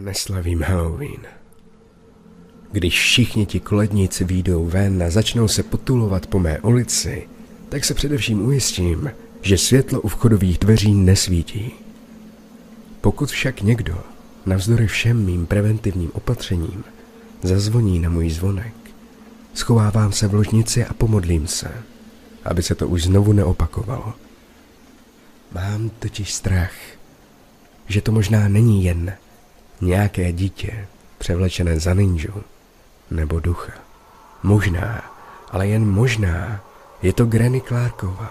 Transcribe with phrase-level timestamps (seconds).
[0.00, 1.20] Neslavím Halloween.
[2.72, 7.28] Když všichni ti koledníci výjdou ven a začnou se potulovat po mé ulici,
[7.68, 9.10] tak se především ujistím,
[9.42, 11.72] že světlo u vchodových dveří nesvítí.
[13.00, 13.98] Pokud však někdo,
[14.46, 16.84] navzdory všem mým preventivním opatřením,
[17.42, 18.74] zazvoní na můj zvonek,
[19.54, 21.72] schovávám se v ložnici a pomodlím se,
[22.44, 24.14] aby se to už znovu neopakovalo.
[25.52, 26.74] Mám totiž strach,
[27.88, 29.16] že to možná není jen
[29.80, 30.86] nějaké dítě
[31.18, 32.44] převlečené za ninju
[33.10, 33.72] nebo ducha.
[34.42, 35.10] Možná,
[35.50, 36.60] ale jen možná,
[37.02, 38.30] je to Granny Clarková.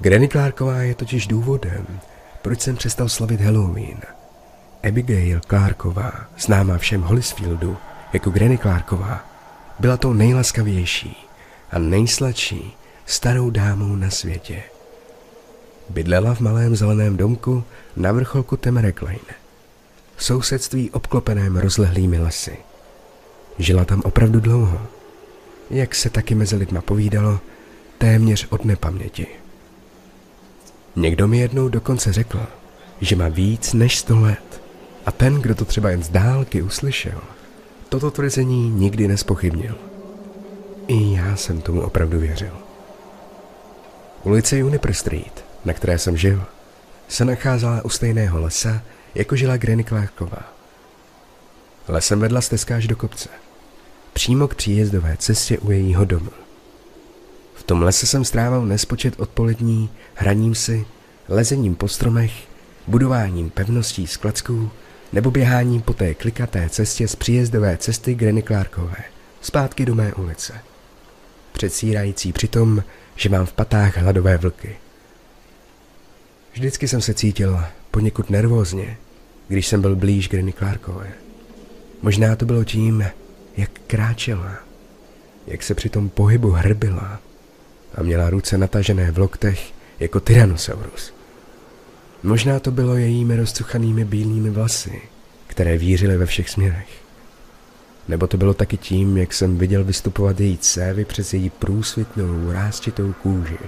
[0.00, 1.86] Granny Clarková je totiž důvodem,
[2.42, 4.00] proč jsem přestal slavit Halloween.
[4.88, 7.76] Abigail Clarková, známá všem Hollisfieldu
[8.12, 9.24] jako Granny Clarková,
[9.78, 11.28] byla tou nejlaskavější
[11.70, 14.62] a nejsladší starou dámou na světě.
[15.88, 17.64] Bydlela v malém zeleném domku
[17.96, 19.39] na vrcholku Temerek Lane v
[20.22, 22.56] sousedství obklopeném rozlehlými lesy.
[23.58, 24.80] Žila tam opravdu dlouho.
[25.70, 27.40] Jak se taky mezi lidma povídalo,
[27.98, 29.26] téměř od nepaměti.
[30.96, 32.46] Někdo mi jednou dokonce řekl,
[33.00, 34.62] že má víc než sto let
[35.06, 37.20] a ten, kdo to třeba jen z dálky uslyšel,
[37.88, 39.74] toto tvrzení nikdy nespochybnil.
[40.86, 42.52] I já jsem tomu opravdu věřil.
[44.24, 46.44] Ulice Juniper Street, na které jsem žil,
[47.08, 48.82] se nacházela u stejného lesa,
[49.14, 50.52] jako žila Granny Clarková.
[51.88, 53.28] Lesem vedla stezka až do kopce,
[54.12, 56.30] přímo k příjezdové cestě u jejího domu.
[57.54, 60.86] V tom lese jsem strával nespočet odpolední, hraním si,
[61.28, 62.32] lezením po stromech,
[62.86, 64.70] budováním pevností z klacků
[65.12, 69.04] nebo běháním po té klikaté cestě z příjezdové cesty Granny Clarkové
[69.40, 70.54] zpátky do mé ulice.
[71.52, 72.82] Předsírající přitom,
[73.16, 74.76] že mám v patách hladové vlky.
[76.52, 78.96] Vždycky jsem se cítil poněkud nervózně,
[79.48, 81.12] když jsem byl blíž Granny Clarkové.
[82.02, 83.04] Možná to bylo tím,
[83.56, 84.54] jak kráčela,
[85.46, 87.20] jak se při tom pohybu hrbila
[87.94, 91.14] a měla ruce natažené v loktech jako Tyrannosaurus.
[92.22, 95.02] Možná to bylo jejími rozcuchanými bílými vlasy,
[95.46, 96.88] které vířily ve všech směrech.
[98.08, 103.12] Nebo to bylo taky tím, jak jsem viděl vystupovat její cévy přes její průsvitnou, rázčitou
[103.12, 103.58] kůži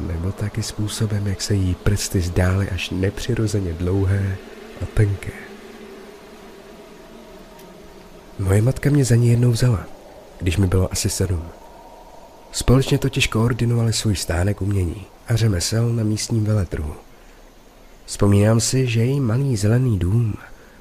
[0.00, 4.36] nebo taky způsobem, jak se jí prsty zdály až nepřirozeně dlouhé
[4.82, 5.32] a tenké.
[8.38, 9.86] Moje matka mě za ní jednou vzala,
[10.38, 11.42] když mi bylo asi sedm.
[12.52, 16.94] Společně totiž koordinovali svůj stánek umění a řemesel na místním veletrhu.
[18.04, 20.34] Vzpomínám si, že její malý zelený dům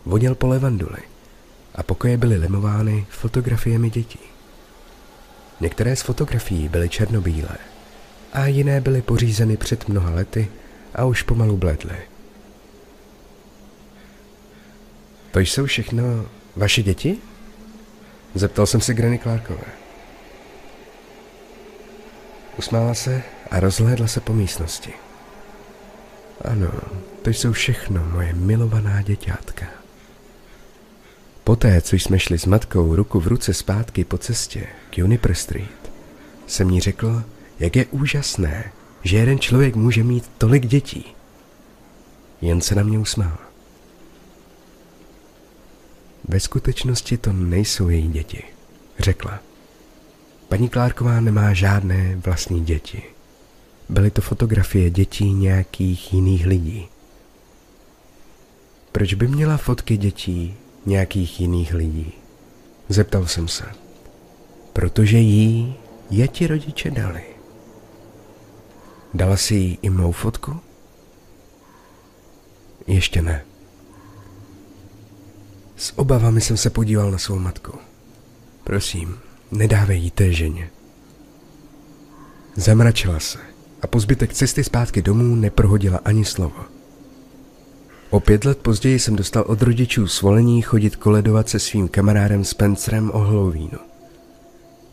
[0.05, 0.99] voněl po levanduli
[1.75, 4.19] a pokoje byly limovány fotografiemi dětí.
[5.61, 7.57] Některé z fotografií byly černobílé,
[8.33, 10.51] a jiné byly pořízeny před mnoha lety
[10.95, 11.97] a už pomalu bledly.
[15.31, 16.03] To jsou všechno
[16.55, 17.17] vaše děti?
[18.35, 19.67] Zeptal jsem se Granny Clarkové.
[22.57, 24.93] Usmála se a rozhlédla se po místnosti.
[26.41, 26.71] Ano,
[27.21, 29.65] to jsou všechno moje milovaná děťátka.
[31.43, 35.91] Poté, co jsme šli s matkou ruku v ruce zpátky po cestě k Juniper Street,
[36.47, 37.23] jsem jí řekl,
[37.59, 38.71] jak je úžasné,
[39.03, 41.05] že jeden člověk může mít tolik dětí.
[42.41, 43.37] Jen se na mě usmál.
[46.27, 48.43] Ve skutečnosti to nejsou její děti,
[48.99, 49.39] řekla.
[50.49, 53.03] Paní Klárková nemá žádné vlastní děti.
[53.89, 56.87] Byly to fotografie dětí nějakých jiných lidí.
[58.91, 62.11] Proč by měla fotky dětí nějakých jiných lidí?
[62.89, 63.65] Zeptal jsem se.
[64.73, 65.75] Protože jí
[66.09, 67.36] je ti rodiče dali.
[69.17, 70.59] Dala si jí i mou fotku?
[72.87, 73.45] Ještě ne.
[75.75, 77.77] S obavami jsem se podíval na svou matku.
[78.63, 79.19] Prosím,
[79.51, 80.69] nedávej jí té ženě.
[82.55, 83.39] Zamračila se
[83.81, 86.65] a po zbytek cesty zpátky domů neprohodila ani slovo.
[88.09, 93.11] O pět let později jsem dostal od rodičů svolení chodit koledovat se svým kamarádem Spencerem
[93.13, 93.79] o Halloweenu.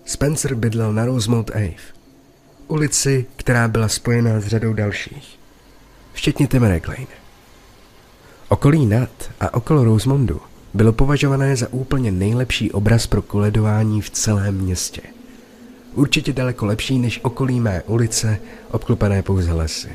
[0.04, 1.94] Spencer bydlel na Rosemount Ave
[2.68, 5.38] ulici, která byla spojená s řadou dalších,
[6.12, 7.06] včetně Temerek Lane.
[8.48, 10.40] Okolí Nad a okolo Rosemondu
[10.74, 15.02] bylo považované za úplně nejlepší obraz pro koledování v celém městě.
[15.94, 18.38] Určitě daleko lepší než okolí mé ulice,
[18.70, 19.88] obklopené pouze lesy.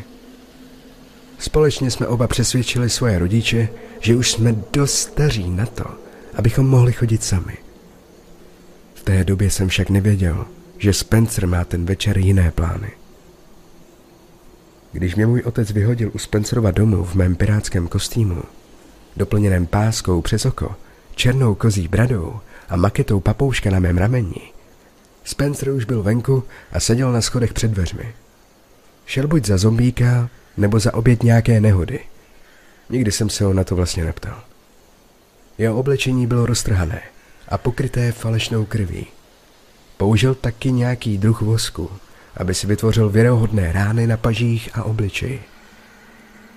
[1.40, 3.70] Společně jsme oba přesvědčili svoje rodiče,
[4.00, 5.86] že už jsme dost staří na to,
[6.36, 7.58] abychom mohli chodit sami.
[8.94, 10.46] V té době jsem však nevěděl,
[10.80, 12.92] že Spencer má ten večer jiné plány.
[14.92, 18.44] Když mě můj otec vyhodil u Spencerova domu v mém pirátském kostýmu,
[19.18, 20.76] doplněném páskou přes oko,
[21.16, 22.40] černou kozí bradou
[22.70, 24.42] a maketou papouška na mém rameni.
[25.24, 28.14] Spencer už byl venku a seděl na schodech před dveřmi.
[29.06, 32.00] Šel buď za zombíka, nebo za oběť nějaké nehody.
[32.90, 34.44] Nikdy jsem se ho na to vlastně neptal.
[35.58, 37.02] Jeho oblečení bylo roztrhané
[37.48, 39.08] a pokryté falešnou krví.
[40.00, 41.90] Použil taky nějaký druh vosku,
[42.38, 45.44] aby si vytvořil věrohodné rány na pažích a obličeji.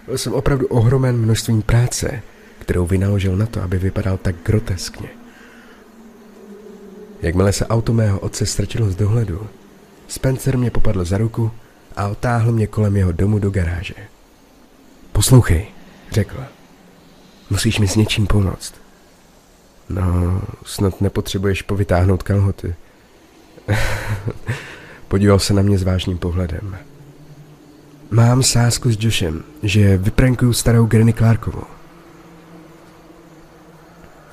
[0.07, 2.23] Byl jsem opravdu ohromen množstvím práce,
[2.59, 5.09] kterou vynaložil na to, aby vypadal tak groteskně.
[7.23, 9.47] Jakmile se auto mého otce ztratilo z dohledu,
[10.09, 11.51] Spencer mě popadl za ruku
[11.97, 13.95] a otáhl mě kolem jeho domu do garáže.
[15.13, 15.67] Poslouchej,
[16.11, 16.45] řekl.
[17.51, 18.75] Musíš mi s něčím pomoct.
[19.89, 22.75] No, snad nepotřebuješ povytáhnout kalhoty.
[25.09, 26.77] Podíval se na mě s vážným pohledem.
[28.11, 31.65] Mám sázku s Joshem, že vyprankuju starou Granny Clarkovou.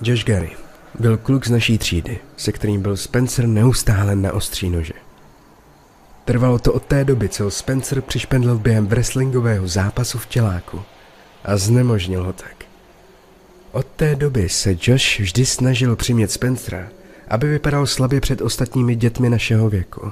[0.02, 0.52] Josh Gary
[1.00, 4.94] byl kluk z naší třídy, se kterým byl Spencer neustále na ostří nože.
[6.26, 10.82] Trvalo to od té doby, co Spencer přišpendl během wrestlingového zápasu v těláku
[11.44, 12.66] a znemožnil ho tak.
[13.72, 16.88] Od té doby se Josh vždy snažil přimět Spencera,
[17.30, 20.12] aby vypadal slabě před ostatními dětmi našeho věku.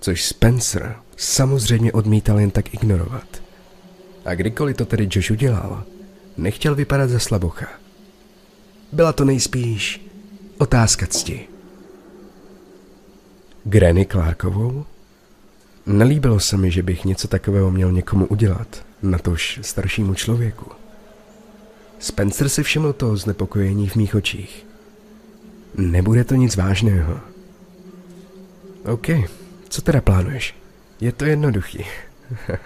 [0.00, 3.42] Což Spencer samozřejmě odmítal jen tak ignorovat.
[4.24, 5.84] A kdykoliv to tedy Josh udělal,
[6.36, 7.66] nechtěl vypadat za slabocha.
[8.92, 10.06] Byla to nejspíš
[10.58, 11.48] otázka cti.
[13.64, 14.84] Granny Clarkovou?
[15.86, 20.70] Nelíbilo se mi, že bych něco takového měl někomu udělat, natož staršímu člověku.
[21.98, 24.67] Spencer si všiml toho znepokojení v mých očích.
[25.76, 27.20] Nebude to nic vážného.
[28.84, 29.06] OK,
[29.68, 30.54] co teda plánuješ?
[31.00, 31.84] Je to jednoduchý.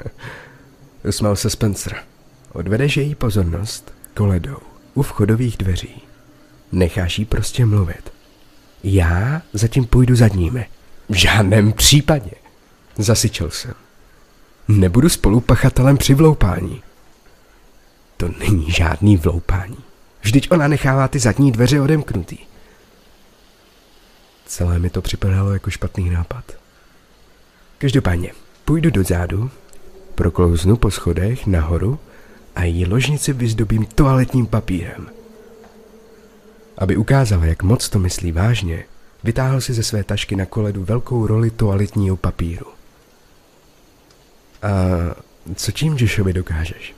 [1.09, 1.97] Usmál se Spencer.
[2.53, 4.59] Odvedeš její pozornost koledou
[4.95, 6.03] u vchodových dveří.
[6.73, 8.13] Necháš jí prostě mluvit.
[8.85, 10.67] Já zatím půjdu zadními.
[11.09, 12.31] V žádném případě.
[12.99, 13.75] Zasyčel jsem.
[14.69, 16.83] Nebudu spolupachatelem při vloupání.
[18.17, 19.77] To není žádný vloupání.
[20.23, 22.39] Vždyť ona nechává ty zadní dveře odemknutý.
[24.53, 26.45] Celé mi to připadalo jako špatný nápad.
[27.79, 28.33] Každopádně,
[28.65, 29.51] půjdu do zádu,
[30.15, 31.99] proklouznu po schodech nahoru
[32.55, 35.11] a její ložnici vyzdobím toaletním papírem.
[36.79, 38.85] Aby ukázala, jak moc to myslí vážně,
[39.25, 42.67] vytáhl si ze své tašky na koledu velkou roli toaletního papíru.
[44.63, 44.69] A
[45.55, 46.95] co tím Joshovi dokážeš?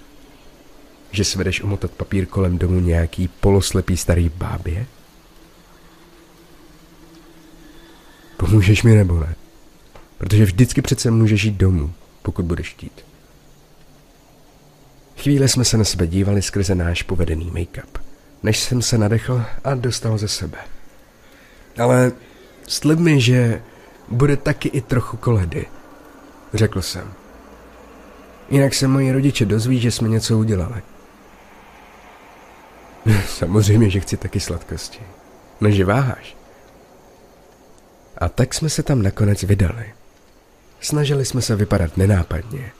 [1.11, 4.87] Že svedeš umotat papír kolem domu nějaký poloslepý starý bábě?
[8.45, 9.35] Pomůžeš mi nebo ne?
[10.19, 11.93] Protože vždycky přece můžeš jít domů,
[12.23, 13.05] pokud budeš chtít.
[15.17, 18.01] Chvíli jsme se na sebe dívali skrze náš povedený make-up,
[18.43, 20.59] než jsem se nadechl a dostal ze sebe.
[21.79, 22.13] Ale
[22.69, 23.63] slib mi, že
[24.09, 25.67] bude taky i trochu koledy,
[26.55, 27.13] řekl jsem.
[28.51, 30.83] Jinak se moji rodiče dozví, že jsme něco udělali.
[33.29, 35.01] Samozřejmě, že chci taky sladkosti.
[35.61, 36.44] No, že váháš.
[38.19, 39.85] A tak jsme se tam nakonec vydali.
[40.81, 42.73] Snažili jsme se vypadat nenápadně.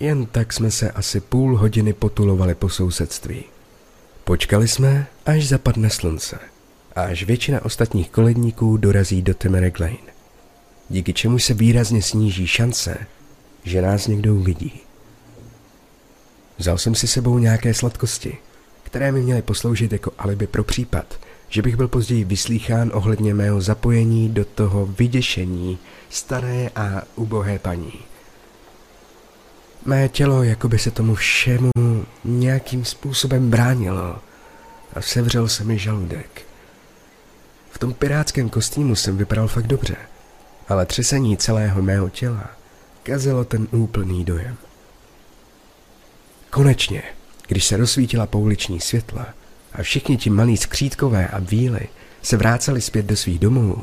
[0.00, 3.44] Jen tak jsme se asi půl hodiny potulovali po sousedství.
[4.24, 6.38] Počkali jsme, až zapadne slunce
[6.96, 10.12] a až většina ostatních koledníků dorazí do Temerek Lane,
[10.88, 13.06] díky čemu se výrazně sníží šance,
[13.64, 14.80] že nás někdo uvidí.
[16.58, 18.38] Vzal jsem si sebou nějaké sladkosti,
[18.82, 21.20] které mi měly posloužit jako alibi pro případ,
[21.52, 25.78] že bych byl později vyslýchán ohledně mého zapojení do toho vyděšení
[26.10, 27.92] staré a ubohé paní.
[29.84, 31.70] Mé tělo jako by se tomu všemu
[32.24, 34.18] nějakým způsobem bránilo
[34.92, 36.42] a sevřel se mi žaludek.
[37.70, 39.96] V tom pirátském kostýmu jsem vypadal fakt dobře,
[40.68, 42.50] ale třesení celého mého těla
[43.02, 44.56] kazilo ten úplný dojem.
[46.50, 47.02] Konečně,
[47.48, 49.26] když se rozsvítila pouliční světla
[49.74, 51.88] a všichni ti malí skřítkové a víly
[52.22, 53.76] se vráceli zpět do svých domů,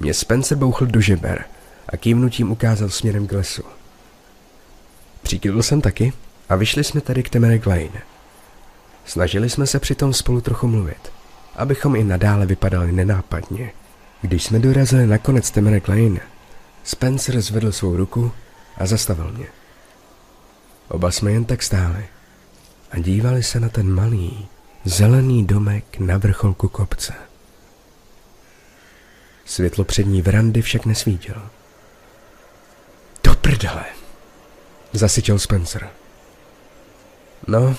[0.00, 1.44] mě Spencer bouchl do žeber
[1.88, 3.62] a kývnutím ukázal směrem k lesu.
[5.22, 6.12] Přikydl jsem taky
[6.48, 8.02] a vyšli jsme tady k Temerek Lane.
[9.04, 11.12] Snažili jsme se přitom spolu trochu mluvit,
[11.56, 13.72] abychom i nadále vypadali nenápadně.
[14.22, 16.20] Když jsme dorazili na konec Temerek Lane,
[16.84, 18.32] Spencer zvedl svou ruku
[18.76, 19.46] a zastavil mě.
[20.88, 22.06] Oba jsme jen tak stáli
[22.90, 24.48] a dívali se na ten malý,
[24.84, 27.14] zelený domek na vrcholku kopce.
[29.44, 31.42] Světlo přední verandy však nesvítilo.
[33.24, 33.84] Do prdele,
[34.92, 35.90] zasyčel Spencer.
[37.46, 37.76] No,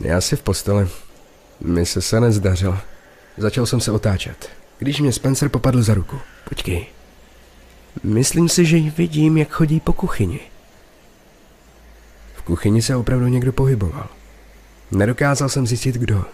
[0.00, 0.88] já si v posteli.
[1.60, 2.78] Mi se se nezdařilo.
[3.36, 6.20] Začal jsem se otáčet, když mě Spencer popadl za ruku.
[6.48, 6.86] Počkej.
[8.02, 10.40] Myslím si, že ji vidím, jak chodí po kuchyni.
[12.34, 14.08] V kuchyni se opravdu někdo pohyboval.
[14.90, 16.24] Nedokázal jsem zjistit, kdo.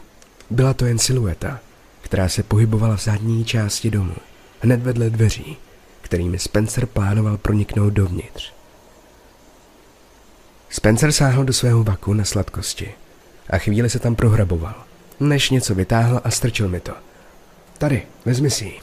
[0.50, 1.60] Byla to jen silueta,
[2.00, 4.14] která se pohybovala v zadní části domu,
[4.60, 5.56] hned vedle dveří,
[6.02, 8.52] kterými Spencer plánoval proniknout dovnitř.
[10.70, 12.94] Spencer sáhl do svého vaku na sladkosti
[13.50, 14.84] a chvíli se tam prohraboval,
[15.20, 16.94] než něco vytáhl a strčil mi to.
[17.78, 18.80] Tady, vezmi si ji.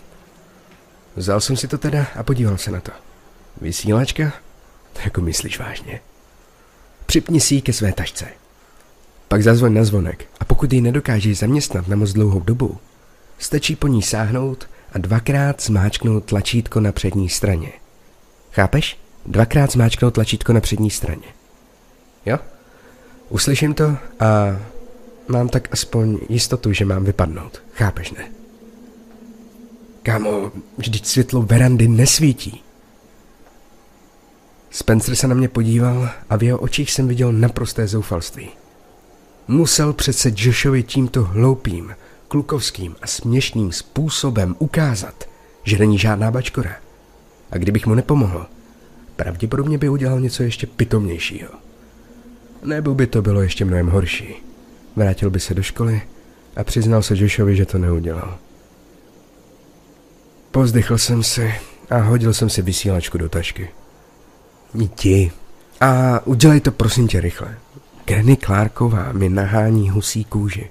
[1.15, 2.91] Vzal jsem si to teda a podíval se na to.
[3.61, 4.33] Vysílačka?
[5.05, 6.01] Jako myslíš vážně?
[7.05, 8.42] Připni si ji ke své tašce.
[9.33, 12.77] Pak zazvoň na zvonek a pokud ji nedokážeš zaměstnat na moc dlouhou dobu,
[13.37, 17.71] stačí po ní sáhnout a dvakrát zmáčknout tlačítko na přední straně.
[18.51, 18.97] Chápeš?
[19.25, 21.27] Dvakrát zmáčknout tlačítko na přední straně.
[22.25, 22.39] Jo?
[23.29, 24.59] Uslyším to a
[25.27, 27.61] mám tak aspoň jistotu, že mám vypadnout.
[27.73, 28.25] Chápeš, ne?
[30.03, 32.63] Kámo, vždyť světlo verandy nesvítí.
[34.71, 38.49] Spencer se na mě podíval a v jeho očích jsem viděl naprosté zoufalství.
[39.47, 41.95] Musel přece Joshovi tímto hloupým,
[42.27, 45.23] klukovským a směšným způsobem ukázat,
[45.63, 46.75] že není žádná bačkora.
[47.51, 48.45] A kdybych mu nepomohl,
[49.15, 51.49] pravděpodobně by udělal něco ještě pitomnějšího.
[52.63, 54.35] Nebo by to bylo ještě mnohem horší.
[54.95, 56.01] Vrátil by se do školy
[56.55, 58.37] a přiznal se Joshovi, že to neudělal.
[60.51, 61.53] Pozdychl jsem si
[61.89, 63.69] a hodil jsem si vysílačku do tašky.
[64.73, 65.31] Jdi.
[65.81, 67.57] A udělej to prosím tě rychle.
[68.05, 70.69] Granny Clarková mi nahání husí kůži.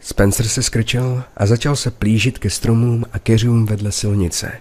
[0.00, 4.52] Spencer se skrčel a začal se plížit ke stromům a keřům vedle silnice.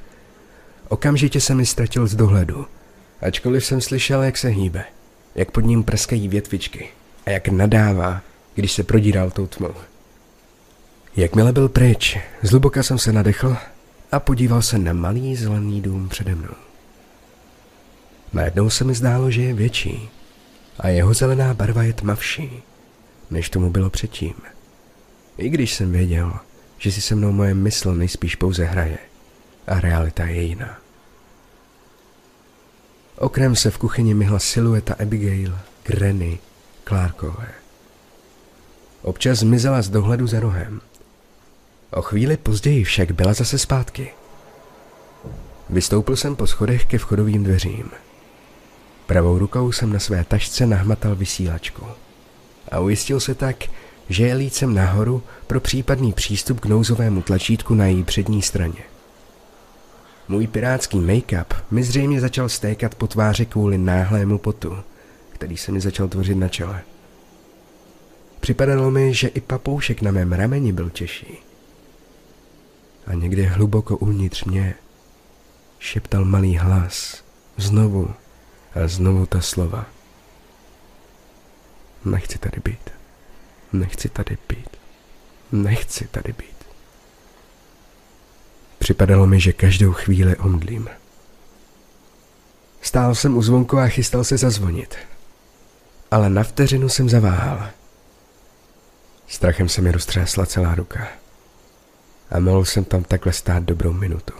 [0.89, 2.65] Okamžitě se mi ztratil z dohledu,
[3.21, 4.83] ačkoliv jsem slyšel, jak se hýbe,
[5.35, 6.89] jak pod ním prskají větvičky
[7.25, 8.21] a jak nadává,
[8.55, 9.73] když se prodíral tou tmou.
[11.15, 13.57] Jakmile byl pryč, zluboka jsem se nadechl
[14.11, 16.55] a podíval se na malý zelený dům přede mnou.
[18.33, 20.09] Najednou se mi zdálo, že je větší
[20.79, 22.63] a jeho zelená barva je tmavší,
[23.31, 24.35] než tomu bylo předtím.
[25.37, 26.33] I když jsem věděl,
[26.77, 28.97] že si se mnou moje mysl nejspíš pouze hraje
[29.67, 30.77] a realita je jiná.
[33.17, 36.39] Okrem se v kuchyni myhla silueta Abigail, Granny,
[36.87, 37.47] Clarkové.
[39.01, 40.81] Občas zmizela z dohledu za rohem.
[41.91, 44.11] O chvíli později však byla zase zpátky.
[45.69, 47.91] Vystoupil jsem po schodech ke vchodovým dveřím.
[49.05, 51.85] Pravou rukou jsem na své tašce nahmatal vysílačku.
[52.71, 53.55] A ujistil se tak,
[54.09, 58.83] že je lícem nahoru pro případný přístup k nouzovému tlačítku na její přední straně.
[60.27, 64.77] Můj pirátský make-up mi zřejmě začal stékat po tváři kvůli náhlému potu,
[65.29, 66.81] který se mi začal tvořit na čele.
[68.39, 71.37] Připadalo mi, že i papoušek na mém rameni byl těžší.
[73.07, 74.75] A někde hluboko uvnitř mě
[75.79, 77.23] šeptal malý hlas,
[77.57, 78.13] znovu
[78.75, 79.85] a znovu ta slova.
[82.05, 82.89] Nechci tady být.
[83.73, 84.69] Nechci tady být.
[85.51, 86.65] Nechci tady být.
[88.79, 90.89] Připadalo mi, že každou chvíli omdlím.
[92.81, 94.95] Stál jsem u zvonku a chystal se zazvonit.
[96.11, 97.69] Ale na vteřinu jsem zaváhal.
[99.27, 101.07] Strachem se mi roztřásla celá ruka.
[102.31, 104.33] A mohl jsem tam takhle stát dobrou minutu.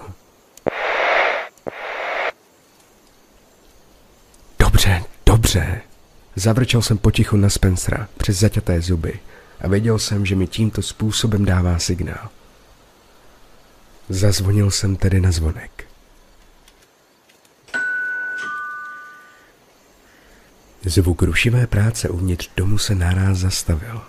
[5.53, 5.81] Dobře.
[6.36, 9.19] Zavrčel jsem potichu na Spencera přes zaťaté zuby
[9.62, 12.29] a věděl jsem, že mi tímto způsobem dává signál.
[14.10, 15.86] Zazvonil jsem tedy na zvonek.
[20.86, 24.01] Zvuk rušivé práce uvnitř domu se naráz zastavil.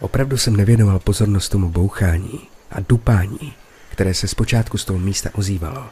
[0.00, 3.54] Opravdu jsem nevěnoval pozornost tomu bouchání a dupání,
[3.90, 5.90] které se zpočátku z toho místa ozývalo.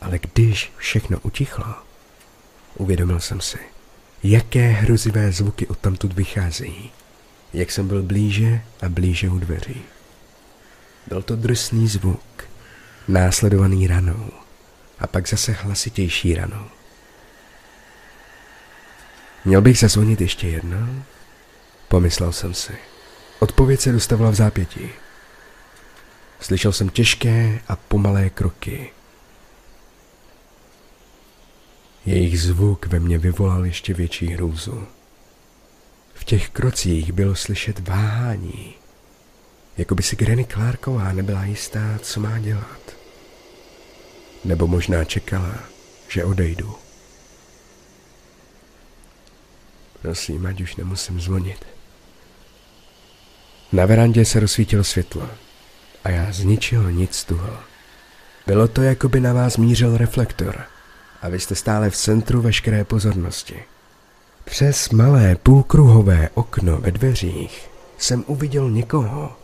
[0.00, 1.85] Ale když všechno utichlo,
[2.76, 3.58] uvědomil jsem si,
[4.22, 6.90] jaké hrozivé zvuky odtamtud vycházejí,
[7.52, 9.82] jak jsem byl blíže a blíže u dveří.
[11.06, 12.48] Byl to drsný zvuk,
[13.08, 14.30] následovaný ranou
[14.98, 16.66] a pak zase hlasitější ranou.
[19.44, 21.02] Měl bych zazvonit ještě jednou?
[21.88, 22.72] Pomyslel jsem si.
[23.38, 24.90] Odpověď se dostavila v zápětí.
[26.40, 28.90] Slyšel jsem těžké a pomalé kroky.
[32.06, 34.86] Jejich zvuk ve mně vyvolal ještě větší hrůzu.
[36.14, 38.74] V těch krocích bylo slyšet váhání,
[39.76, 42.96] jako by si Granny Clarková nebyla jistá, co má dělat.
[44.44, 45.54] Nebo možná čekala,
[46.08, 46.74] že odejdu.
[50.02, 51.64] Prosím, ať už nemusím zvonit.
[53.72, 55.30] Na verandě se rozsvítilo světlo
[56.04, 57.58] a já z ničeho nic tuhl.
[58.46, 60.75] Bylo to, jako by na vás mířil reflektor
[61.26, 63.62] a vy jste stále v centru veškeré pozornosti.
[64.44, 69.36] Přes malé půlkruhové okno ve dveřích jsem uviděl někoho,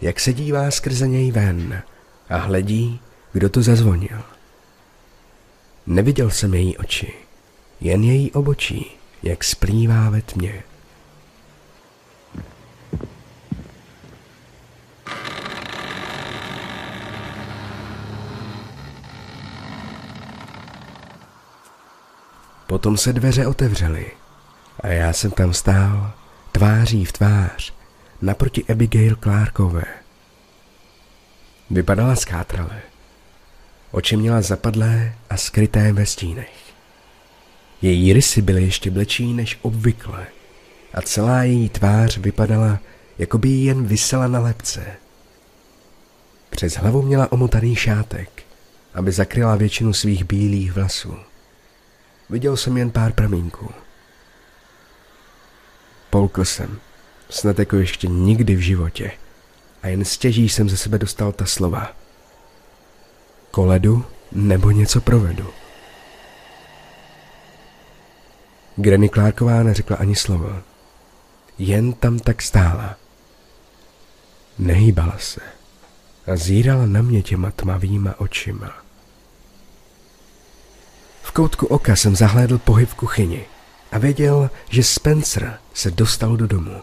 [0.00, 1.82] jak se dívá skrze něj ven
[2.28, 3.00] a hledí,
[3.32, 4.22] kdo to zazvonil.
[5.86, 7.14] Neviděl jsem její oči,
[7.80, 10.62] jen její obočí, jak splývá ve tmě.
[22.66, 24.06] Potom se dveře otevřely
[24.80, 26.12] a já jsem tam stál,
[26.52, 27.72] tváří v tvář,
[28.22, 29.84] naproti Abigail Clarkové.
[31.70, 32.80] Vypadala skátrale.
[33.90, 36.52] Oči měla zapadlé a skryté ve stínech.
[37.82, 40.26] Její rysy byly ještě blečí než obvykle
[40.94, 42.78] a celá její tvář vypadala,
[43.18, 44.86] jako by jí jen vysela na lepce.
[46.50, 48.42] Přes hlavu měla omotaný šátek,
[48.94, 51.16] aby zakryla většinu svých bílých vlasů.
[52.30, 53.70] Viděl jsem jen pár pramínků.
[56.10, 56.80] Polkl jsem,
[57.30, 59.10] snad jako ještě nikdy v životě,
[59.82, 61.96] a jen stěží jsem ze sebe dostal ta slova.
[63.50, 65.50] Koledu nebo něco provedu.
[68.76, 70.62] Granny Clarková neřekla ani slovo.
[71.58, 72.96] Jen tam tak stála.
[74.58, 75.40] Nehýbala se
[76.26, 78.85] a zírala na mě těma tmavýma očima
[81.30, 83.46] koutku oka jsem zahlédl pohyb v kuchyni
[83.92, 86.82] a věděl, že Spencer se dostal do domu.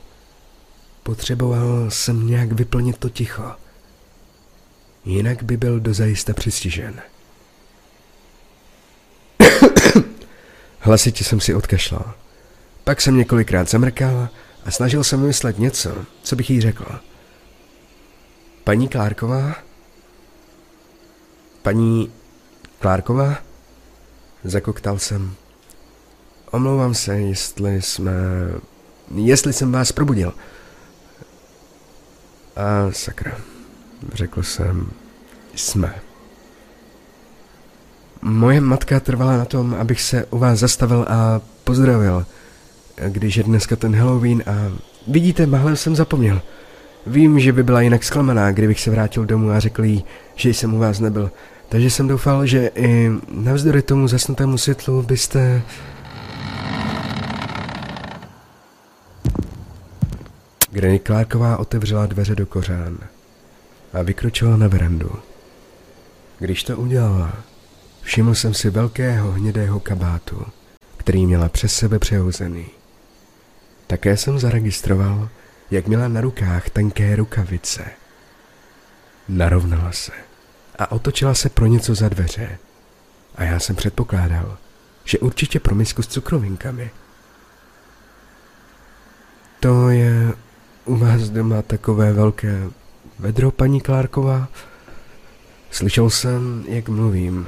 [1.03, 3.51] Potřeboval jsem nějak vyplnit to ticho.
[5.05, 7.01] Jinak by byl dozajista přistižen.
[10.79, 12.13] Hlasitě jsem si odkašlal.
[12.83, 14.29] Pak jsem několikrát zamrkal
[14.65, 16.99] a snažil jsem vymyslet něco, co bych jí řekl.
[18.63, 19.55] Paní Klárková?
[21.61, 22.11] Paní
[22.79, 23.52] Klárková?
[24.43, 25.35] Zakoktal jsem.
[26.51, 28.11] Omlouvám se, jestli jsme...
[29.15, 30.33] Jestli jsem vás probudil.
[32.55, 33.37] A sakra,
[34.13, 34.91] řekl jsem,
[35.55, 35.95] jsme.
[38.21, 42.25] Moje matka trvala na tom, abych se u vás zastavil a pozdravil,
[43.07, 44.71] když je dneska ten Halloween a
[45.07, 46.41] vidíte, málo jsem zapomněl.
[47.07, 50.73] Vím, že by byla jinak zklamaná, kdybych se vrátil domů a řekl jí, že jsem
[50.73, 51.31] u vás nebyl.
[51.73, 55.61] Takže jsem doufal, že i navzdory tomu zasnutému světlu byste...
[60.71, 62.97] Granny Clarková otevřela dveře do kořán
[63.93, 65.11] a vykročila na verandu.
[66.39, 67.33] Když to udělala,
[68.01, 70.45] všiml jsem si velkého hnědého kabátu,
[70.97, 72.65] který měla přes sebe přehozený.
[73.87, 75.29] Také jsem zaregistroval,
[75.71, 77.85] jak měla na rukách tenké rukavice.
[79.29, 80.32] Narovnala se
[80.79, 82.59] a otočila se pro něco za dveře.
[83.35, 84.57] A já jsem předpokládal,
[85.03, 86.91] že určitě pro misku s cukrovinkami.
[89.59, 90.33] To je
[90.85, 92.69] u vás doma takové velké
[93.19, 94.47] vedro, paní Klárková?
[95.71, 97.47] Slyšel jsem, jak mluvím,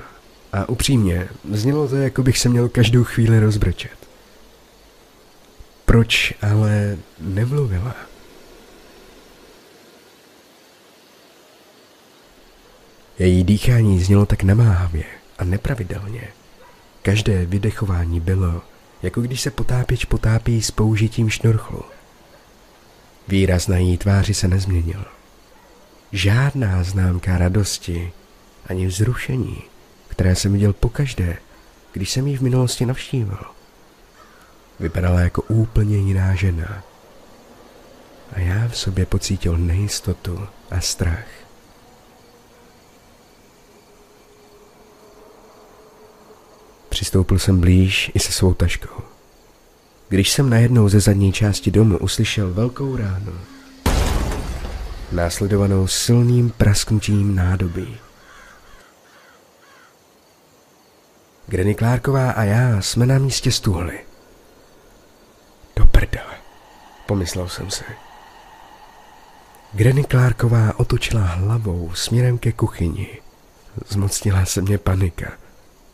[0.53, 3.97] a upřímně, znělo to, jako bych se měl každou chvíli rozbrečet.
[5.85, 7.95] Proč ale nemluvila?
[13.19, 15.03] Její dýchání znělo tak namáhavě
[15.37, 16.27] a nepravidelně.
[17.01, 18.61] Každé vydechování bylo,
[19.01, 21.83] jako když se potápěč potápí s použitím šnorchlu.
[23.27, 25.05] Výraz na její tváři se nezměnil.
[26.11, 28.11] Žádná známka radosti
[28.69, 29.63] ani vzrušení,
[30.07, 31.37] které jsem viděl pokaždé,
[31.93, 33.39] když jsem ji v minulosti navštívil.
[34.79, 36.83] Vypadala jako úplně jiná žena.
[38.33, 41.44] A já v sobě pocítil nejistotu a strach.
[46.95, 49.03] Přistoupil jsem blíž i se svou taškou.
[50.09, 53.33] Když jsem najednou ze zadní části domu uslyšel velkou ránu,
[55.11, 57.97] následovanou silným prasknutím nádobí.
[61.47, 63.99] Granny Klárková a já jsme na místě stůhli.
[65.75, 66.35] Do prdele,
[67.05, 67.83] pomyslel jsem si.
[69.73, 73.21] Granny Klárková otočila hlavou směrem ke kuchyni.
[73.87, 75.31] Zmocnila se mě panika–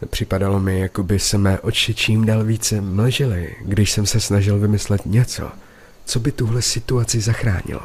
[0.09, 4.59] Připadalo mi, jako by se mé oči čím dál více mlžely, když jsem se snažil
[4.59, 5.51] vymyslet něco,
[6.05, 7.81] co by tuhle situaci zachránilo.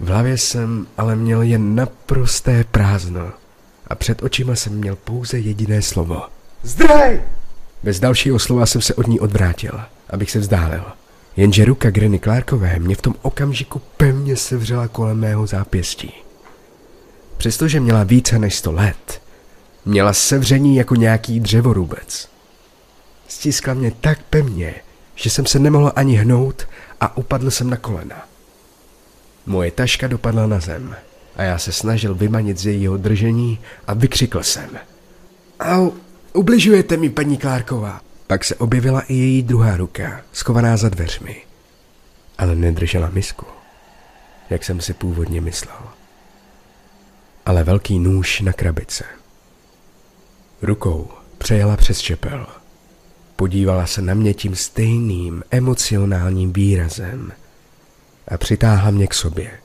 [0.00, 3.32] V hlavě jsem ale měl jen naprosté prázdno
[3.86, 6.22] a před očima jsem měl pouze jediné slovo.
[6.62, 7.20] Zdrej!
[7.82, 10.84] Bez dalšího slova jsem se od ní odvrátil, abych se vzdálil.
[11.36, 16.12] Jenže ruka Granny Clarkové mě v tom okamžiku pevně sevřela kolem mého zápěstí.
[17.36, 19.22] Přestože měla více než sto let,
[19.84, 22.28] měla sevření jako nějaký dřevorubec.
[23.28, 24.74] Stiskla mě tak pevně,
[25.14, 26.68] že jsem se nemohl ani hnout
[27.00, 28.28] a upadl jsem na kolena.
[29.46, 30.96] Moje taška dopadla na zem
[31.36, 34.70] a já se snažil vymanit z jejího držení a vykřikl jsem.
[35.60, 35.90] Au,
[36.32, 38.00] ubližujete mi, paní Klárková.
[38.26, 41.42] Pak se objevila i její druhá ruka, schovaná za dveřmi.
[42.38, 43.46] Ale nedržela misku,
[44.50, 45.76] jak jsem si původně myslel.
[47.46, 49.04] Ale velký nůž na krabice.
[50.62, 52.46] Rukou přejela přes čepel.
[53.36, 57.32] Podívala se na mě tím stejným emocionálním výrazem
[58.28, 59.60] a přitáhla mě k sobě.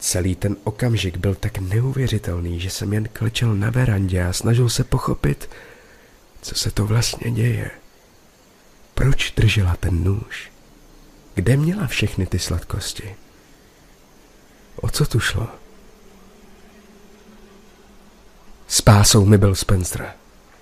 [0.00, 4.84] Celý ten okamžik byl tak neuvěřitelný, že jsem jen klečel na verandě a snažil se
[4.84, 5.50] pochopit,
[6.42, 7.70] co se to vlastně děje.
[8.94, 10.52] Proč držela ten nůž?
[11.34, 13.16] Kde měla všechny ty sladkosti?
[14.76, 15.48] O co tu šlo?
[18.72, 20.06] Spásou mi byl Spencer.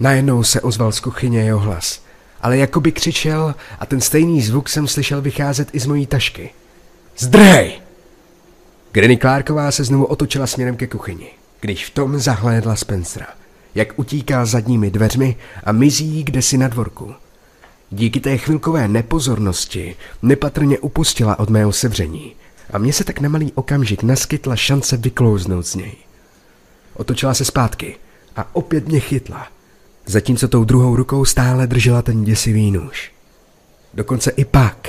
[0.01, 2.03] Najednou se ozval z kuchyně jeho hlas,
[2.41, 6.51] ale jako by křičel a ten stejný zvuk jsem slyšel vycházet i z mojí tašky.
[7.19, 7.81] Zdrhej!
[8.93, 13.27] Granny Clarková se znovu otočila směrem ke kuchyni, když v tom zahlédla Spencera,
[13.75, 17.15] jak utíká zadními dveřmi a mizí kdesi na dvorku.
[17.91, 22.35] Díky té chvilkové nepozornosti nepatrně upustila od mého sevření
[22.71, 26.08] a mně se tak na malý okamžik naskytla šance vyklouznout z něj.
[26.99, 27.97] Otočila se zpátky
[28.37, 29.49] a opět mě chytla,
[30.07, 33.13] zatímco tou druhou rukou stále držela ten děsivý nůž.
[33.95, 34.89] Dokonce i pak,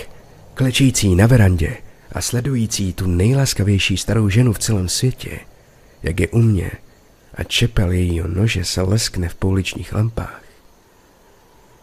[0.54, 1.78] klečící na verandě
[2.12, 5.39] a sledující tu nejlaskavější starou ženu v celém světě,
[6.04, 6.72] jak je u mě
[7.34, 10.41] a čepel jejího nože se leskne v pouličních lampách,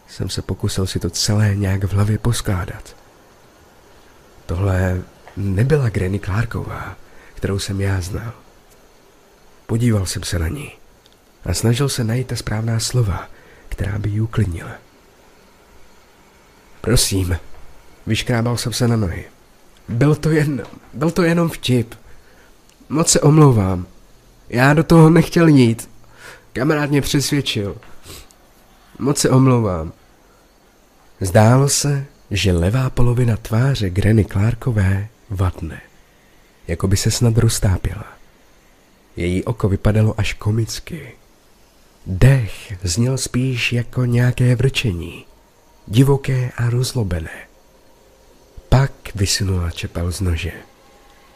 [0.09, 2.97] jsem se pokusil si to celé nějak v hlavě poskládat.
[4.47, 5.03] Tohle
[5.37, 6.97] nebyla Granny Clarková,
[7.35, 8.46] kterou jsem já znal.
[9.67, 10.73] Podíval jsem se na ní
[11.45, 13.29] a snažil se najít ta správná slova,
[13.69, 14.71] která by ji uklidnila.
[16.81, 17.37] Prosím,
[18.07, 19.25] vyškrábal jsem se na nohy.
[19.89, 21.95] Byl to jen, byl to jenom vtip.
[22.89, 23.87] Moc se omlouvám.
[24.49, 25.91] Já do toho nechtěl jít.
[26.53, 27.77] Kamarád mě přesvědčil.
[28.99, 29.93] Moc se omlouvám.
[31.21, 35.81] Zdálo se, že levá polovina tváře Granny Clarkové vadne.
[36.69, 38.16] Jako by se snad roztápěla.
[39.17, 41.13] Její oko vypadalo až komicky.
[42.07, 45.25] Dech zněl spíš jako nějaké vrčení,
[45.87, 47.49] divoké a rozlobené.
[48.69, 50.53] Pak vysunula čepel z nože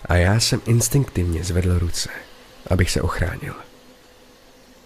[0.05, 2.09] a já jsem instinktivně zvedl ruce,
[2.67, 3.55] abych se ochránil.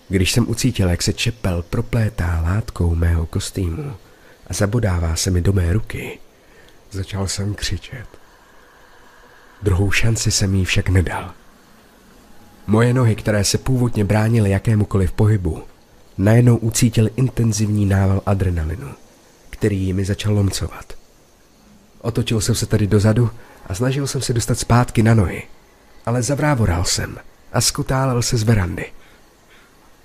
[0.08, 3.96] Když jsem ucítil, jak se čepel proplétá látkou mého kostýmu
[4.46, 6.18] a zabodává se mi do mé ruky,
[6.90, 8.06] začal jsem křičet.
[9.62, 11.34] Druhou šanci jsem jí však nedal.
[12.66, 15.62] Moje nohy, které se původně bránily jakémukoliv pohybu,
[16.18, 18.88] najednou ucítili intenzivní nával adrenalinu,
[19.50, 20.92] který mi začal lomcovat.
[22.00, 23.30] Otočil jsem se tedy dozadu
[23.66, 25.42] a snažil jsem se dostat zpátky na nohy,
[26.06, 27.16] ale zavrávoral jsem
[27.52, 28.92] a skutálel se z verandy.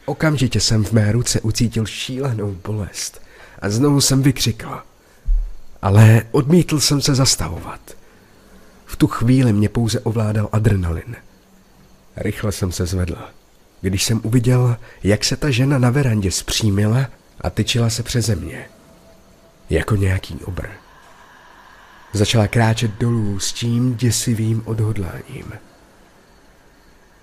[0.06, 3.22] Okamžitě jsem v mé ruce ucítil šílenou bolest
[3.60, 4.82] a znovu jsem vykřikl.
[5.82, 7.80] Ale odmítl jsem se zastavovat.
[8.86, 11.16] V tu chvíli mě pouze ovládal adrenalin.
[12.20, 13.18] Rychle jsem se zvedl,
[13.82, 17.10] když jsem uviděl, jak se ta žena na verandě zpřímila
[17.42, 18.66] a tyčila se přeze mě.
[19.70, 20.68] Jako nějaký obr.
[22.14, 25.54] Začala kráčet dolů s tím děsivým odhodláním.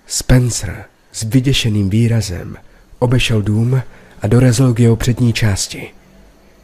[0.07, 2.57] Spencer s vyděšeným výrazem
[2.99, 3.83] obešel dům
[4.23, 5.93] a dorazil k jeho přední části.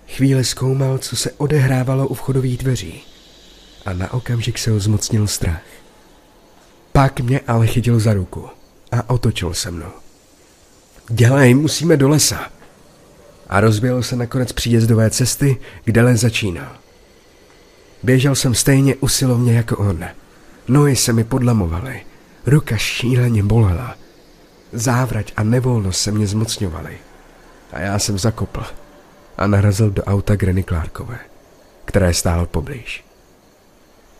[0.09, 3.03] Chvíli zkoumal, co se odehrávalo u vchodových dveří
[3.87, 5.82] a na okamžik se ho zmocnil strach.
[6.92, 8.48] Pak mě ale chytil za ruku
[8.92, 9.92] a otočil se mnou.
[11.09, 12.50] Dělej, musíme do lesa.
[13.48, 16.76] A rozběhl se nakonec příjezdové cesty, kde les začínal.
[18.02, 20.05] Běžel jsem stejně usilovně jako on.
[20.68, 22.02] Nohy se mi podlamovaly,
[22.46, 23.96] ruka šíleně bolela.
[24.72, 26.98] Závrať a nevolnost se mě zmocňovaly.
[27.72, 28.64] A já jsem zakopl
[29.38, 31.18] a narazil do auta Granny Clarkové,
[31.85, 33.05] které stálo poblíž.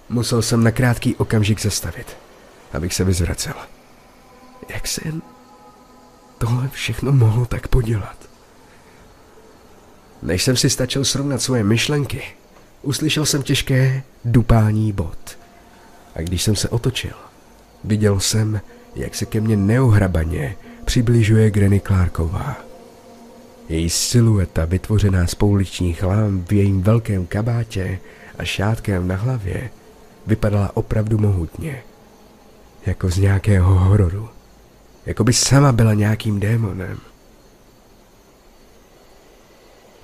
[0.09, 2.17] Musel jsem na krátký okamžik zastavit,
[2.73, 3.55] abych se vyzvracel.
[4.69, 5.23] Jak se jen
[6.39, 8.17] tohle všechno mohlo tak podělat?
[10.23, 12.23] Než jsem si stačil srovnat svoje myšlenky,
[12.83, 15.39] uslyšel jsem těžké dupání bod.
[16.15, 17.15] A když jsem se otočil,
[17.85, 18.61] viděl jsem,
[18.95, 22.57] jak se ke mně neohrabaně přibližuje Granny Clarková.
[23.69, 27.99] Její silueta vytvořená z pouličních lám v jejím velkém kabátě
[28.39, 29.71] a šátkem na hlavě
[30.27, 31.83] vypadala opravdu mohutně.
[32.87, 34.29] Jako z nějakého hororu.
[35.07, 37.01] Jako by sama byla nějakým démonem.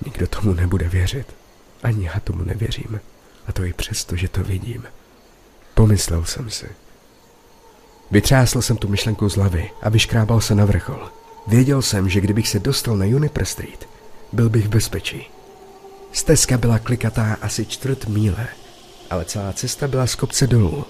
[0.05, 1.35] Nikdo tomu nebude věřit.
[1.83, 2.99] Ani já tomu nevěřím.
[3.47, 4.83] A to i přesto, že to vidím.
[5.73, 6.67] Pomyslel jsem si.
[8.11, 11.09] Vytřásl jsem tu myšlenku z hlavy a vyškrábal se na vrchol.
[11.47, 13.89] Věděl jsem, že kdybych se dostal na Juniper Street,
[14.31, 15.29] byl bych v bezpečí.
[16.11, 18.47] Stezka byla klikatá asi čtvrt míle,
[19.09, 20.85] ale celá cesta byla z kopce dolů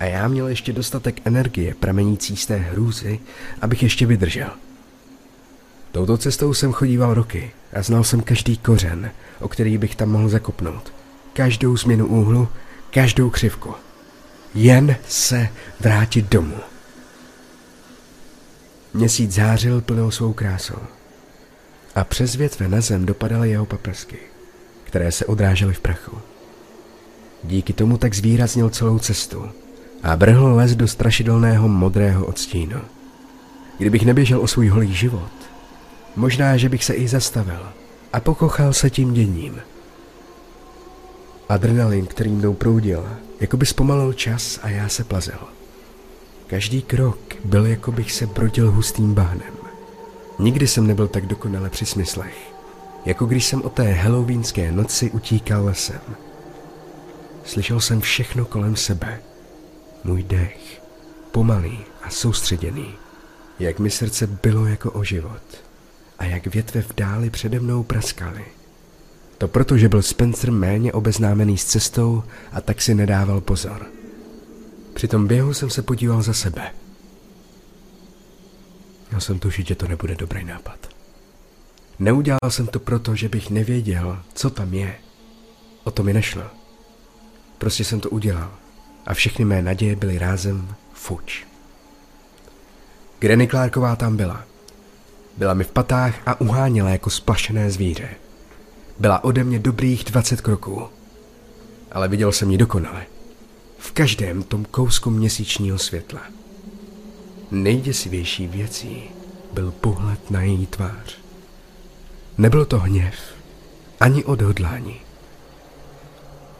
[0.00, 3.20] a já měl ještě dostatek energie pramenící z té hrůzy,
[3.60, 4.50] abych ještě vydržel.
[5.92, 9.10] Touto cestou jsem chodíval roky a znal jsem každý kořen,
[9.40, 10.92] o který bych tam mohl zakopnout.
[11.32, 12.48] Každou změnu úhlu,
[12.90, 13.74] každou křivku.
[14.54, 15.48] Jen se
[15.80, 16.56] vrátit domů.
[18.94, 20.78] Měsíc zářil plnou svou krásou
[21.94, 24.18] a přes větve na zem dopadaly jeho paprsky,
[24.84, 26.18] které se odrážely v prachu.
[27.44, 29.50] Díky tomu tak zvýraznil celou cestu
[30.02, 32.80] a vrhl les do strašidelného modrého odstínu.
[33.78, 35.32] Kdybych neběžel o svůj holý život,
[36.16, 37.66] možná, že bych se i zastavil
[38.12, 39.60] a pokochal se tím děním.
[41.48, 43.08] Adrenalin, který mnou proudil,
[43.40, 45.38] jako by zpomalil čas a já se plazel.
[46.46, 49.54] Každý krok byl, jako bych se brodil hustým bahnem.
[50.38, 52.52] Nikdy jsem nebyl tak dokonale při smyslech,
[53.04, 56.00] jako když jsem o té halloweenské noci utíkal lesem.
[57.44, 59.20] Slyšel jsem všechno kolem sebe.
[60.04, 60.82] Můj dech,
[61.32, 62.94] pomalý a soustředěný,
[63.58, 65.42] jak mi srdce bylo jako o život
[66.18, 68.44] a jak větve v dáli přede mnou praskaly.
[69.38, 73.86] To proto, že byl Spencer méně obeznámený s cestou a tak si nedával pozor.
[74.94, 76.74] Při tom běhu jsem se podíval za sebe.
[79.10, 80.88] Měl jsem tušit, že to nebude dobrý nápad.
[81.98, 84.94] Neudělal jsem to proto, že bych nevěděl, co tam je.
[85.84, 86.42] O to mi nešlo.
[87.58, 88.59] Prostě jsem to udělal
[89.06, 91.46] a všechny mé naděje byly rázem fuč.
[93.18, 94.44] Granny Clarková tam byla.
[95.36, 98.08] Byla mi v patách a uháněla jako splašené zvíře.
[98.98, 100.88] Byla ode mě dobrých 20 kroků.
[101.92, 103.06] Ale viděl jsem ji dokonale.
[103.78, 106.20] V každém tom kousku měsíčního světla.
[107.50, 109.02] Nejděsivější věcí
[109.52, 111.18] byl pohled na její tvář.
[112.38, 113.14] Nebyl to hněv,
[114.00, 115.00] ani odhodlání.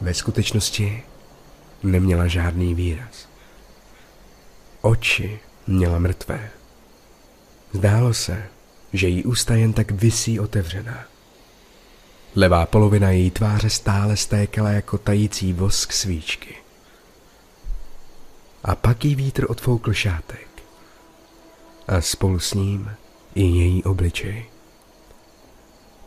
[0.01, 1.03] Ve skutečnosti
[1.83, 3.27] neměla žádný výraz.
[4.81, 6.49] Oči měla mrtvé.
[7.73, 8.43] Zdálo se,
[8.93, 11.03] že jí ústa jen tak visí otevřená.
[12.35, 16.55] Levá polovina její tváře stále stékala jako tající vosk svíčky.
[18.63, 20.47] A pak jí vítr odfoukl šátek.
[21.87, 22.91] A spolu s ním
[23.35, 24.45] i její obličej.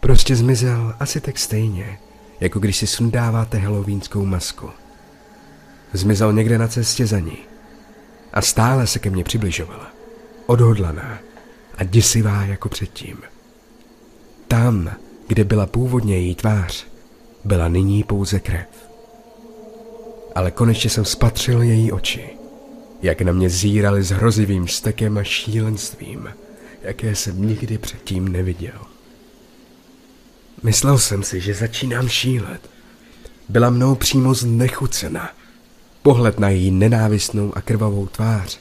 [0.00, 1.98] Prostě zmizel asi tak stejně,
[2.40, 4.70] jako když si sundáváte halloweenskou masku.
[5.94, 7.38] Zmizel někde na cestě za ní.
[8.32, 9.90] A stále se ke mně přibližovala.
[10.46, 11.18] Odhodlaná
[11.74, 13.18] a děsivá jako předtím.
[14.48, 14.90] Tam,
[15.26, 16.86] kde byla původně její tvář,
[17.44, 18.68] byla nyní pouze krev.
[20.34, 22.30] Ale konečně jsem spatřil její oči,
[23.02, 26.28] jak na mě zírali s hrozivým stekem a šílenstvím,
[26.82, 28.80] jaké jsem nikdy předtím neviděl.
[30.62, 32.70] Myslel jsem si, že začínám šílet.
[33.48, 35.30] Byla mnou přímo znechucena.
[36.04, 38.60] Pohled na její nenávistnou a krvavou tvář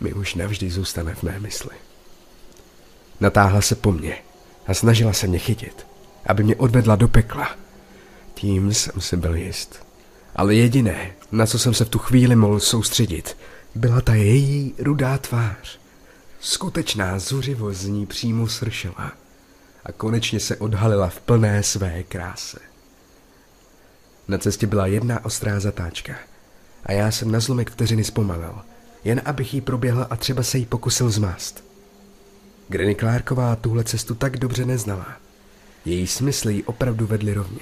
[0.00, 1.76] mi už navždy zůstane v mé mysli.
[3.20, 4.18] Natáhla se po mně
[4.66, 5.86] a snažila se mě chytit,
[6.26, 7.56] aby mě odvedla do pekla.
[8.34, 9.86] Tím jsem si byl jist.
[10.36, 13.36] Ale jediné, na co jsem se v tu chvíli mohl soustředit,
[13.74, 15.80] byla ta její rudá tvář.
[16.40, 19.12] Skutečná zuřivost z ní přímo sršela
[19.84, 22.58] a konečně se odhalila v plné své kráse.
[24.28, 26.14] Na cestě byla jedna ostrá zatáčka
[26.86, 28.54] a já jsem na zlomek vteřiny zpomalil,
[29.04, 31.64] jen abych jí proběhl a třeba se jí pokusil zmást.
[32.68, 35.06] Granny Clarková tuhle cestu tak dobře neznala.
[35.84, 37.60] Její smysly ji opravdu vedly rovně.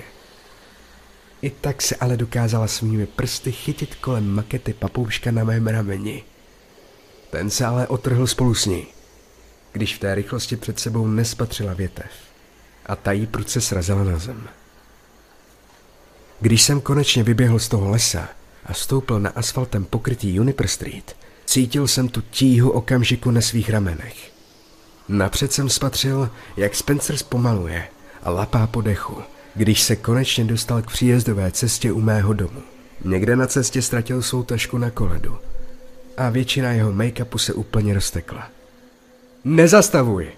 [1.42, 6.24] I tak se ale dokázala svými prsty chytit kolem makety papouška na mém rameni.
[7.30, 8.86] Ten se ale otrhl spolu s ní,
[9.72, 12.10] když v té rychlosti před sebou nespatřila větev
[12.86, 14.48] a ta jí prudce srazila na zem.
[16.40, 18.28] Když jsem konečně vyběhl z toho lesa
[18.66, 24.32] a stoupil na asfaltem pokrytý Juniper Street, cítil jsem tu tíhu okamžiku na svých ramenech.
[25.08, 27.88] Napřed jsem spatřil, jak Spencer zpomaluje
[28.22, 29.16] a lapá po dechu,
[29.54, 32.62] když se konečně dostal k příjezdové cestě u mého domu.
[33.04, 35.38] Někde na cestě ztratil svou tašku na koledu
[36.16, 38.50] a většina jeho make-upu se úplně roztekla.
[39.44, 40.28] Nezastavuj!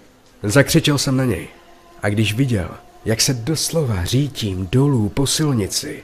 [0.43, 1.47] Zakřičel jsem na něj.
[2.01, 2.69] A když viděl,
[3.05, 6.03] jak se doslova řítím dolů po silnici,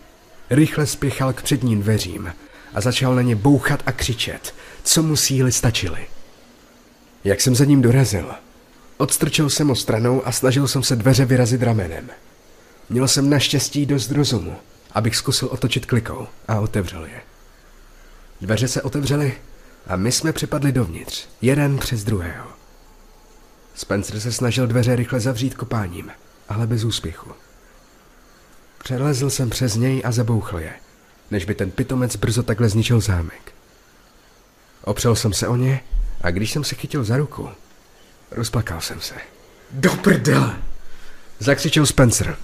[0.50, 2.34] rychle spěchal k předním dveřím
[2.74, 6.08] a začal na ně bouchat a křičet, co mu síly stačily.
[7.24, 8.32] Jak jsem za ním dorazil,
[8.98, 12.10] odstrčil jsem ho stranou a snažil jsem se dveře vyrazit ramenem.
[12.90, 14.56] Měl jsem naštěstí dost rozumu,
[14.92, 17.22] abych zkusil otočit klikou a otevřel je.
[18.42, 19.38] Dveře se otevřely
[19.88, 22.48] a my jsme připadli dovnitř, jeden přes druhého.
[23.76, 26.12] Spencer se snažil dveře rychle zavřít kopáním,
[26.50, 27.32] ale bez úspěchu.
[28.86, 30.74] Přelezl jsem přes něj a zabouchl je,
[31.32, 33.54] než by ten pitomec brzo takhle zničil zámek.
[34.84, 35.80] Opřel jsem se o ně
[36.22, 37.50] a když jsem se chytil za ruku,
[38.32, 39.16] rozplakal jsem se.
[39.72, 40.56] Do prdele!
[41.40, 42.38] Zakřičel Spencer.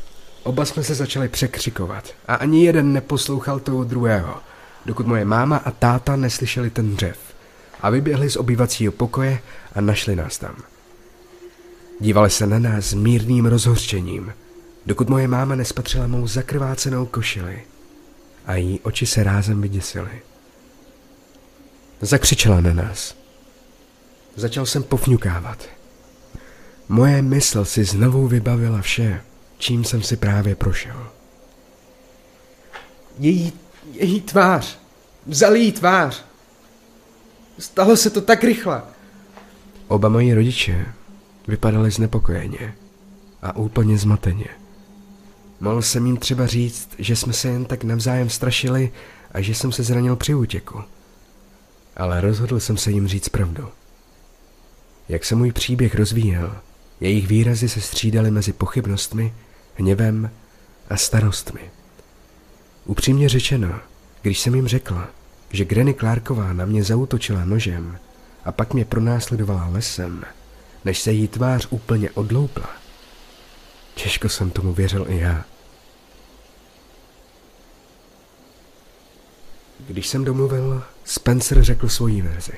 [0.43, 4.37] Oba jsme se začali překřikovat a ani jeden neposlouchal toho druhého,
[4.85, 7.17] dokud moje máma a táta neslyšeli ten dřev
[7.81, 9.39] a vyběhli z obývacího pokoje
[9.75, 10.55] a našli nás tam.
[11.99, 14.33] Dívali se na nás s mírným rozhořčením,
[14.85, 17.63] dokud moje máma nespatřila mou zakrvácenou košili
[18.45, 20.21] a její oči se rázem vyděsily.
[22.01, 23.15] Zakřičela na nás.
[24.35, 25.65] Začal jsem pofňukávat.
[26.89, 29.21] Moje mysl si znovu vybavila vše,
[29.57, 31.07] čím jsem si právě prošel.
[33.19, 33.53] Její,
[33.91, 34.79] její tvář.
[35.25, 36.25] Vzal její tvář.
[37.59, 38.81] Stalo se to tak rychle.
[39.87, 40.85] Oba moji rodiče
[41.47, 42.75] vypadali znepokojeně
[43.41, 44.60] a úplně zmateně.
[45.61, 48.91] Mohl jsem jim třeba říct, že jsme se jen tak navzájem strašili
[49.31, 50.83] a že jsem se zranil při útěku.
[51.95, 53.69] Ale rozhodl jsem se jim říct pravdu.
[55.09, 56.55] Jak se můj příběh rozvíjel,
[56.99, 59.33] jejich výrazy se střídaly mezi pochybnostmi,
[59.75, 60.31] hněvem
[60.89, 61.61] a starostmi.
[62.85, 63.79] Upřímně řečeno,
[64.21, 65.09] když jsem jim řekla,
[65.49, 67.97] že Granny Clarková na mě zautočila nožem
[68.45, 70.25] a pak mě pronásledovala lesem,
[70.85, 72.69] než se jí tvář úplně odloupla,
[73.95, 75.45] těžko jsem tomu věřil i já.
[79.87, 82.53] Když jsem domluvil, Spencer řekl svoji verzi.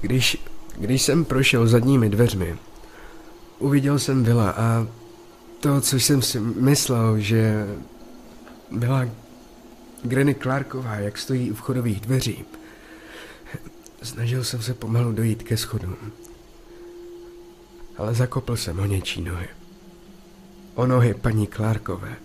[0.00, 0.38] Když,
[0.78, 2.56] když jsem prošel zadními dveřmi,
[3.58, 4.86] uviděl jsem Vila a
[5.60, 7.66] to, co jsem si myslel, že
[8.70, 9.08] byla
[10.02, 12.44] Granny Clarková, jak stojí u vchodových dveří.
[14.02, 15.96] Snažil jsem se pomalu dojít ke schodům.
[17.96, 19.48] Ale zakopl jsem o něčí nohy.
[20.74, 22.16] O nohy paní Clarkové.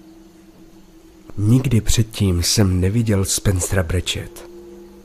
[1.41, 4.49] Nikdy předtím jsem neviděl Spencera brečet,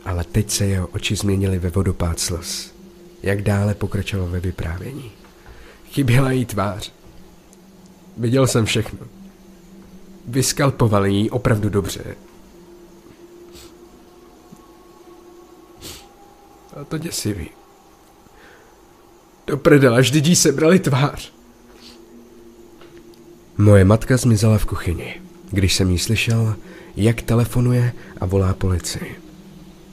[0.05, 2.73] ale teď se jeho oči změnily ve vodopád slz,
[3.23, 5.11] jak dále pokračoval ve vyprávění.
[5.91, 6.93] Chyběla jí tvář.
[8.17, 8.99] Viděl jsem všechno.
[10.29, 12.17] Vyskalpovali jí opravdu dobře.
[16.81, 17.51] A to děsivý.
[19.47, 21.33] Do prdela, vždyť jí sebrali tvář.
[23.59, 25.24] Moje matka zmizela v kuchyni,
[25.55, 26.57] když jsem jí slyšel,
[26.97, 29.17] jak telefonuje a volá policii.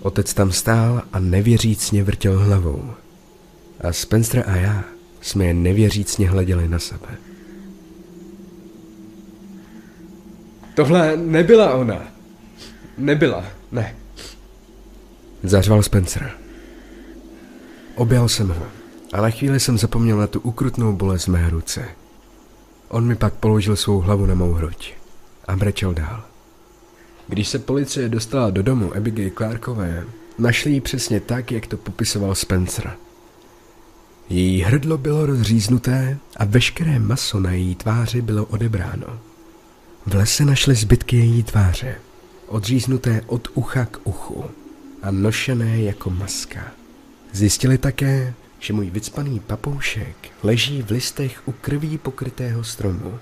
[0.02, 2.94] Otec tam stál a nevěřícně vrtěl hlavou.
[3.82, 4.84] A Spencer a já
[5.22, 7.08] jsme jen nevěřícně hleděli na sebe.
[10.76, 12.08] Tohle nebyla ona.
[12.98, 13.96] Nebyla, ne.
[15.44, 16.32] Zařval Spencer.
[17.96, 18.68] Objal jsem ho
[19.14, 21.86] a na chvíli jsem zapomněl na tu ukrutnou bolest mé ruce.
[22.88, 25.01] On mi pak položil svou hlavu na mou hruď
[25.52, 26.24] a brečel dál.
[27.28, 30.06] Když se policie dostala do domu Abigail Clarkové,
[30.40, 32.92] našli ji přesně tak, jak to popisoval Spencer.
[34.30, 39.20] Její hrdlo bylo rozříznuté a veškeré maso na její tváři bylo odebráno.
[40.06, 41.96] V lese našli zbytky její tváře,
[42.48, 44.46] odříznuté od ucha k uchu
[45.02, 46.72] a nošené jako maska.
[47.32, 53.20] Zjistili také, že můj vycpaný papoušek leží v listech u krví pokrytého stromu,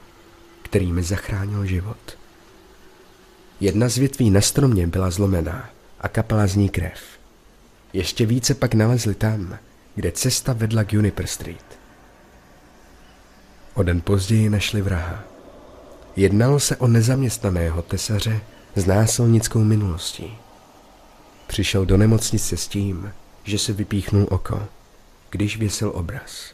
[0.62, 2.19] který mi zachránil život.
[3.60, 5.70] Jedna z větví na stromě byla zlomená
[6.02, 7.00] a kapala z ní krev.
[7.94, 9.58] Ještě více pak nalezli tam,
[9.96, 11.80] kde cesta vedla k Juniper Street.
[13.74, 15.24] O den později našli vraha.
[16.16, 18.42] Jednalo se o nezaměstnaného tesaře
[18.76, 20.38] s násilnickou minulostí.
[21.48, 23.12] Přišel do nemocnice s tím,
[23.44, 24.68] že se vypíchnul oko,
[25.30, 26.54] když věsil obraz.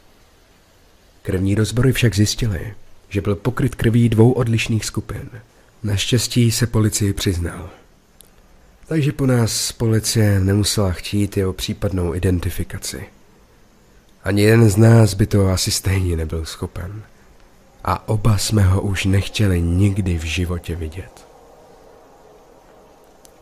[1.22, 2.74] Krevní rozbory však zjistili,
[3.08, 5.30] že byl pokryt krví dvou odlišných skupin.
[5.82, 7.70] Naštěstí se policii přiznal.
[8.86, 13.06] Takže po nás policie nemusela chtít jeho případnou identifikaci.
[14.24, 17.02] Ani jeden z nás by to asi stejně nebyl schopen.
[17.84, 21.26] A oba jsme ho už nechtěli nikdy v životě vidět.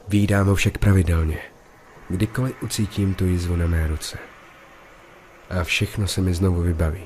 [0.08, 1.38] Vídám ho však pravidelně–
[2.08, 4.18] kdykoliv ucítím tu jizvu na mé ruce.
[5.50, 7.04] A všechno se mi znovu vybaví.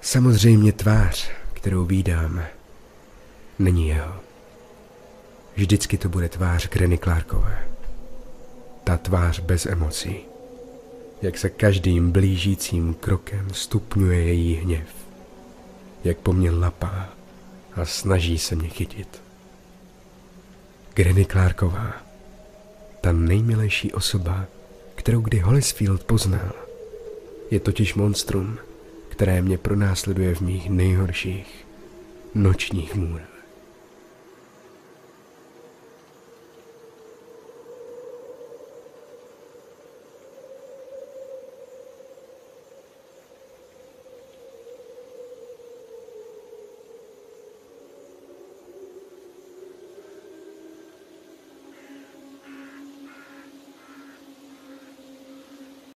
[0.00, 2.42] Samozřejmě tvář, kterou vídám,
[3.58, 4.14] není jeho.
[5.56, 7.68] Vždycky to bude tvář Granny Clarkové.
[8.84, 10.16] Ta tvář bez emocí.
[11.22, 14.88] Jak se každým blížícím krokem stupňuje její hněv.
[16.04, 17.08] Jak po mně lapá
[17.74, 19.22] a snaží se mě chytit.
[20.94, 21.92] Granny Clarková.
[23.00, 24.46] Ta nejmilejší osoba,
[24.94, 26.52] kterou kdy Hollisfield poznal.
[27.50, 28.58] Je totiž monstrum,
[29.08, 31.66] které mě pronásleduje v mých nejhorších
[32.34, 33.35] nočních můrách.